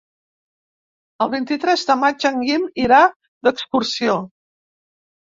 [1.25, 3.01] El vint-i-tres de maig en Guim irà
[3.49, 4.17] d'excursió.